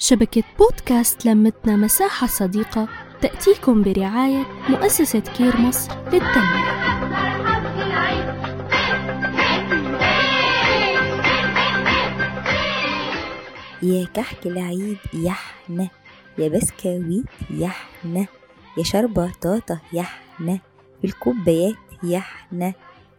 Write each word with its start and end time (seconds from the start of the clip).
شبكة 0.00 0.42
بودكاست 0.58 1.26
لمتنا 1.26 1.76
مساحة 1.76 2.26
صديقة 2.26 2.88
تأتيكم 3.20 3.82
برعاية 3.82 4.46
مؤسسة 4.68 5.20
كير 5.20 5.56
مصر 5.56 5.92
للتنمية. 6.12 6.78
يا 13.82 14.06
كحك 14.14 14.46
العيد 14.46 14.98
يحنى 15.14 15.88
يا 16.38 16.48
بسكويت 16.48 17.24
يحنى 17.50 18.26
يا 18.78 18.82
شربطاطة 18.82 19.80
يحنى 19.92 20.60
في 21.00 21.06
الكوبايات 21.06 21.74
يحنى. 22.02 22.74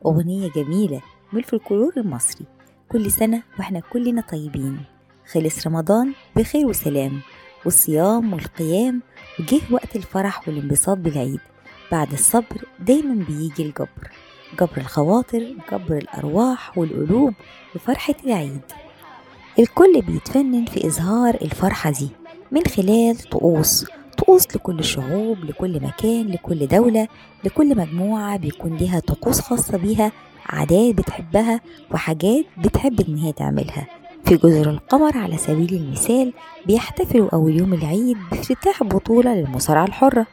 أغنية 0.05 0.49
جميلة 0.55 1.01
من 1.33 1.39
الفلكلور 1.39 1.93
المصري 1.97 2.45
كل 2.91 3.11
سنة 3.11 3.43
وإحنا 3.59 3.79
كلنا 3.79 4.21
طيبين. 4.21 4.79
خلص 5.31 5.67
رمضان 5.67 6.13
بخير 6.35 6.67
وسلام 6.67 7.19
والصيام 7.65 8.33
والقيام 8.33 9.01
وجه 9.39 9.61
وقت 9.71 9.95
الفرح 9.95 10.47
والانبساط 10.47 10.97
بالعيد. 10.97 11.39
بعد 11.91 12.11
الصبر 12.13 12.65
دايما 12.79 13.25
بيجي 13.25 13.63
الجبر 13.63 14.11
جبر 14.59 14.77
الخواطر 14.77 15.55
جبر 15.71 15.97
الأرواح 15.97 16.77
والقلوب 16.77 17.33
وفرحة 17.75 18.15
العيد. 18.25 18.61
الكل 19.59 20.01
بيتفنن 20.01 20.65
في 20.65 20.87
إظهار 20.87 21.35
الفرحة 21.41 21.89
دي 21.89 22.09
من 22.51 22.61
خلال 22.75 23.17
طقوس 23.17 23.85
طقوس 24.17 24.55
لكل 24.55 24.79
الشعوب 24.79 25.37
لكل 25.45 25.79
مكان 25.83 26.27
لكل 26.27 26.67
دولة 26.67 27.07
لكل 27.43 27.77
مجموعة 27.77 28.37
بيكون 28.37 28.77
ليها 28.77 28.99
طقوس 28.99 29.39
خاصة 29.41 29.77
بيها 29.77 30.11
عادات 30.45 30.95
بتحبها 30.95 31.61
وحاجات 31.91 32.45
بتحب 32.57 33.01
إن 33.09 33.17
هي 33.17 33.31
تعملها. 33.31 33.98
في 34.29 34.37
جزر 34.37 34.69
القمر 34.69 35.17
على 35.17 35.37
سبيل 35.37 35.73
المثال 35.73 36.33
بيحتفلوا 36.65 37.29
أول 37.33 37.57
يوم 37.57 37.73
العيد 37.73 38.17
بافتتاح 38.31 38.83
بطولة 38.83 39.33
للمصارعة 39.33 39.85
الحرة. 39.85 40.25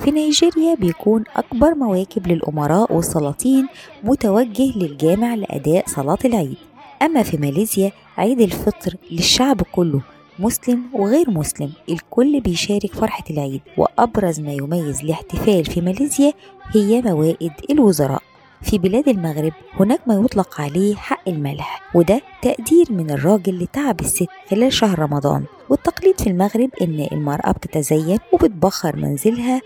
في 0.00 0.10
نيجيريا 0.10 0.74
بيكون 0.74 1.24
أكبر 1.36 1.74
مواكب 1.74 2.26
للأمراء 2.26 2.92
والسلاطين 2.92 3.66
متوجه 4.04 4.78
للجامع 4.78 5.34
لأداء 5.34 5.84
صلاة 5.86 6.18
العيد. 6.24 6.56
أما 7.02 7.22
في 7.22 7.36
ماليزيا 7.36 7.92
عيد 8.18 8.40
الفطر 8.40 8.94
للشعب 9.10 9.62
كله 9.62 10.00
مسلم 10.38 10.82
وغير 10.92 11.30
مسلم 11.30 11.72
الكل 11.88 12.40
بيشارك 12.40 12.94
فرحة 12.94 13.24
العيد. 13.30 13.60
وأبرز 13.76 14.40
ما 14.40 14.52
يميز 14.52 15.00
الاحتفال 15.00 15.64
في 15.64 15.80
ماليزيا 15.80 16.32
هي 16.74 17.02
موائد 17.02 17.52
الوزراء. 17.70 18.22
في 18.64 18.78
بلاد 18.78 19.08
المغرب 19.08 19.52
هناك 19.80 20.08
ما 20.08 20.14
يطلق 20.14 20.60
عليه 20.60 20.94
حق 20.94 21.28
الملح 21.28 21.82
وده 21.94 22.20
تقدير 22.42 22.86
من 22.90 23.10
الراجل 23.10 23.58
لتعب 23.58 24.00
الست 24.00 24.28
خلال 24.50 24.72
شهر 24.72 24.98
رمضان. 24.98 25.44
والتقليد 25.68 26.20
في 26.20 26.26
المغرب 26.30 26.70
إن 26.82 27.08
المرأة 27.12 27.52
بتتزين 27.52 28.18
وبتبخر 28.32 28.96
منزلها 28.96 29.60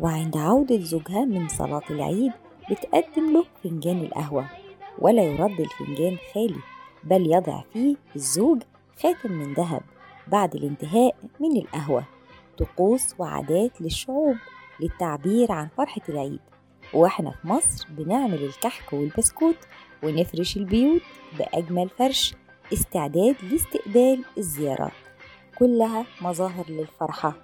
وعند 0.00 0.36
عودة 0.36 0.80
زوجها 0.80 1.24
من 1.24 1.48
صلاة 1.48 1.82
العيد 1.90 2.32
بتقدم 2.70 3.32
له 3.32 3.44
فنجان 3.64 4.00
القهوة. 4.00 4.44
ولا 4.98 5.22
يرد 5.22 5.60
الفنجان 5.60 6.16
خالي 6.34 6.60
بل 7.04 7.32
يضع 7.32 7.60
فيه 7.72 7.96
الزوج 8.16 8.62
خاتم 9.02 9.32
من 9.32 9.54
ذهب 9.54 9.80
بعد 10.28 10.54
الانتهاء 10.54 11.14
من 11.40 11.56
القهوة. 11.56 12.04
طقوس 12.58 13.14
وعادات 13.18 13.80
للشعوب 13.80 14.36
للتعبير 14.80 15.52
عن 15.52 15.68
فرحة 15.76 16.02
العيد. 16.08 16.40
وإحنا 16.94 17.30
في 17.30 17.48
مصر 17.48 17.86
بنعمل 17.90 18.44
الكحك 18.44 18.92
والبسكوت 18.92 19.56
ونفرش 20.02 20.56
البيوت 20.56 21.02
بأجمل 21.38 21.88
فرش 21.88 22.34
استعداد 22.72 23.36
لاستقبال 23.42 24.24
الزيارات. 24.38 24.92
كلها 25.58 26.04
مظاهر 26.20 26.64
للفرحة 26.68 27.34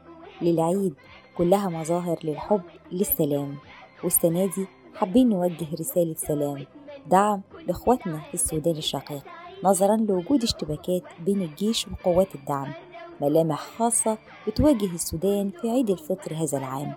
للعيد 0.42 0.94
كلها 1.36 1.68
مظاهر 1.68 2.18
للحب 2.24 2.62
للسلام. 2.92 3.56
والسنة 4.04 4.46
دي 4.46 4.66
حابين 4.94 5.28
نوجه 5.28 5.66
رسالة 5.80 6.14
سلام 6.14 6.66
دعم 7.06 7.40
لإخواتنا 7.66 8.20
في 8.28 8.34
السودان 8.34 8.76
الشقيق 8.76 9.22
نظرا 9.64 9.96
لوجود 9.96 10.42
اشتباكات 10.42 11.02
بين 11.24 11.42
الجيش 11.42 11.86
وقوات 11.88 12.34
الدعم. 12.34 12.72
ملامح 13.20 13.60
خاصة 13.60 14.18
بتواجه 14.46 14.94
السودان 14.94 15.50
في 15.60 15.70
عيد 15.70 15.90
الفطر 15.90 16.34
هذا 16.34 16.58
العام. 16.58 16.94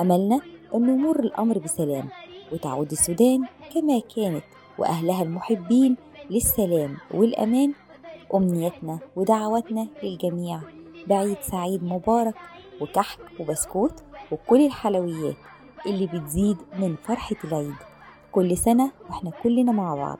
أملنا 0.00 0.40
أن 0.74 0.88
يمر 0.88 1.20
الأمر 1.20 1.58
بسلام 1.58 2.08
وتعود 2.52 2.90
السودان 2.92 3.44
كما 3.74 4.00
كانت 4.16 4.44
وأهلها 4.78 5.22
المحبين 5.22 5.96
للسلام 6.30 6.96
والأمان. 7.10 7.72
أمنيتنا 8.34 8.98
ودعواتنا 9.16 9.88
للجميع 10.02 10.60
بعيد 11.06 11.36
سعيد 11.40 11.84
مبارك 11.84 12.34
وكحك 12.80 13.18
وبسكوت 13.40 13.92
وكل 14.32 14.66
الحلويات 14.66 15.36
اللي 15.86 16.06
بتزيد 16.06 16.56
من 16.78 16.96
فرحة 17.04 17.36
العيد. 17.44 17.74
كل 18.32 18.56
سنة 18.56 18.90
وإحنا 19.08 19.30
كلنا 19.42 19.72
مع 19.72 19.94
بعض. 19.94 20.18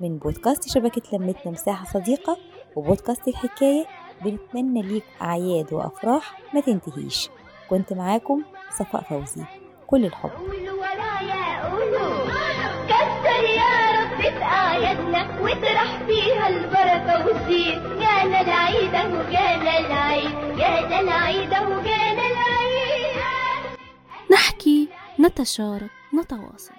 من 0.00 0.18
بودكاست 0.18 0.68
شبكة 0.68 1.18
لمتنا 1.18 1.52
مساحة 1.52 1.84
صديقة 1.84 2.36
وبودكاست 2.76 3.28
الحكاية 3.28 3.86
بنتمنى 4.24 4.82
ليك 4.82 5.04
أعياد 5.22 5.72
وأفراح 5.72 6.40
ما 6.54 6.60
تنتهيش. 6.60 7.30
كنت 7.70 7.92
معاكم 7.92 8.42
صفاء 8.78 9.02
فوزي. 9.02 9.44
كل 9.92 10.04
الحب. 10.04 10.30
كسر 12.88 13.44
يا 13.44 13.74
رب 13.96 14.20
في 14.20 14.28
آياتنا 14.44 15.40
واطرح 15.40 15.98
فيها 16.06 16.48
البركة 16.48 17.26
والزين 17.26 17.82
جانا 18.00 18.40
العيد 18.40 18.94
اهو 18.94 19.22
جانا 19.30 19.78
العيد 19.78 20.56
جانا 20.58 21.00
العيد 21.00 21.52
اهو 21.52 21.80
جانا 21.82 22.26
العيد. 22.26 23.16
نحكي 24.32 24.88
نتشارك 25.20 25.90
نتواصل. 26.14 26.74